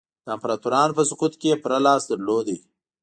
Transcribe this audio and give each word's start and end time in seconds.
د 0.25 0.27
امپراتورانو 0.35 0.97
په 0.97 1.03
سقوط 1.09 1.33
کې 1.39 1.47
یې 1.51 1.59
پوره 1.61 1.79
لاس 1.85 2.01
درلود. 2.11 2.47